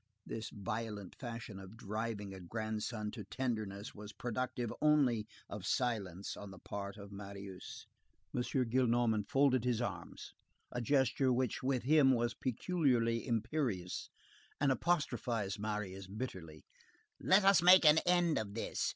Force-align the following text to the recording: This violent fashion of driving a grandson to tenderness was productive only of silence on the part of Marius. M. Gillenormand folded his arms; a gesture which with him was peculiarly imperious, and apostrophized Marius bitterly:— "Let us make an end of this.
This 0.25 0.49
violent 0.49 1.13
fashion 1.19 1.59
of 1.59 1.77
driving 1.77 2.33
a 2.33 2.39
grandson 2.39 3.11
to 3.11 3.23
tenderness 3.23 3.93
was 3.93 4.13
productive 4.13 4.73
only 4.81 5.27
of 5.47 5.63
silence 5.63 6.35
on 6.35 6.49
the 6.49 6.57
part 6.57 6.97
of 6.97 7.11
Marius. 7.11 7.85
M. 8.35 8.41
Gillenormand 8.41 9.29
folded 9.29 9.63
his 9.63 9.79
arms; 9.79 10.33
a 10.71 10.81
gesture 10.81 11.31
which 11.31 11.61
with 11.61 11.83
him 11.83 12.13
was 12.13 12.33
peculiarly 12.33 13.27
imperious, 13.27 14.09
and 14.59 14.71
apostrophized 14.71 15.59
Marius 15.59 16.07
bitterly:— 16.07 16.65
"Let 17.19 17.43
us 17.45 17.61
make 17.61 17.85
an 17.85 17.99
end 17.99 18.39
of 18.39 18.55
this. 18.55 18.89